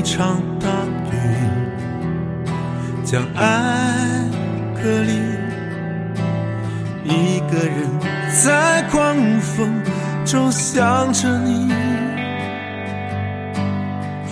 [0.00, 0.66] 一场大
[1.12, 1.14] 雨
[3.04, 3.44] 将爱
[4.74, 5.12] 隔离，
[7.04, 7.86] 一个人
[8.42, 9.68] 在狂风
[10.24, 11.70] 中想着你，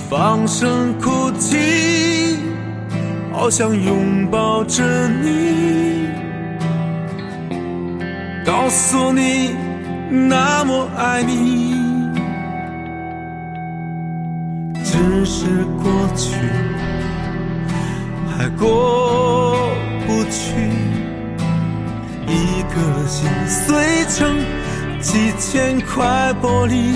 [0.08, 2.38] 放声哭泣，
[3.30, 4.82] 好想拥抱着
[5.20, 6.08] 你，
[8.42, 9.54] 告诉你
[10.28, 11.47] 那么爱你。
[15.18, 16.36] 只是过去，
[18.30, 19.68] 还过
[20.06, 20.54] 不去。
[22.28, 24.38] 一颗心碎成
[25.00, 26.94] 几千块玻璃，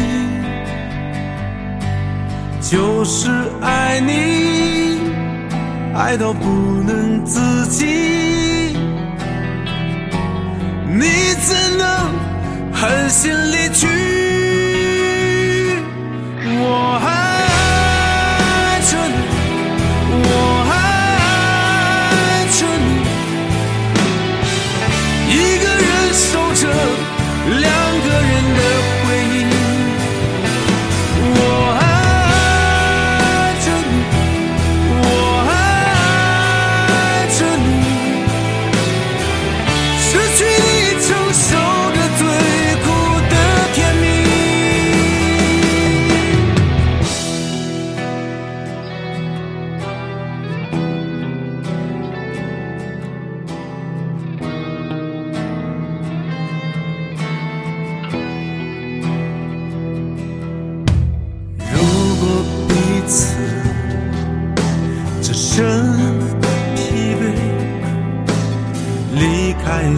[2.60, 3.28] 就是
[3.60, 5.00] 爱你，
[5.96, 6.46] 爱到不
[6.86, 7.86] 能自己。
[10.86, 11.88] 你怎能
[12.72, 13.32] 狠心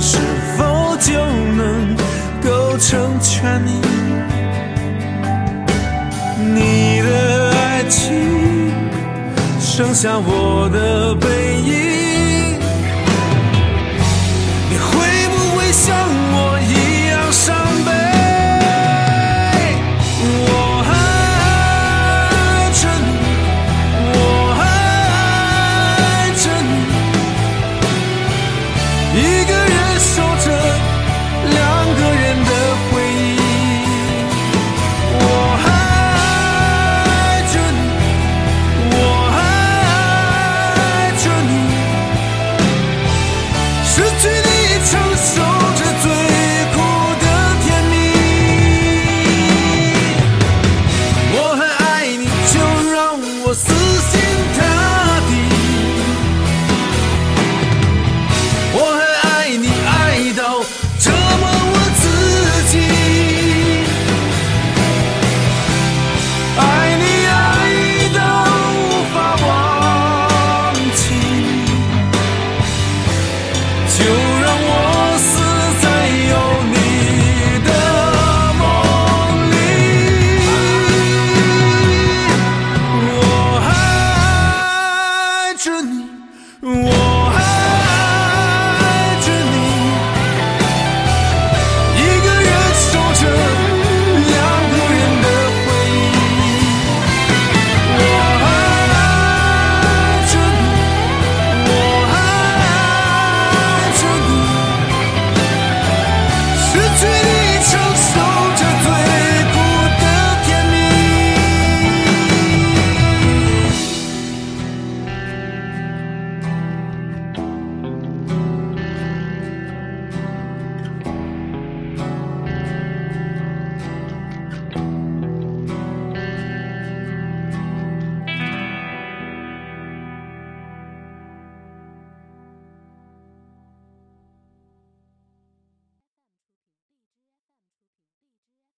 [0.00, 0.18] 是
[0.56, 1.12] 否就
[1.56, 1.96] 能
[2.42, 3.80] 够成全你？
[6.54, 8.70] 你的爱情
[9.60, 11.26] 剩下我的背
[11.62, 11.93] 影。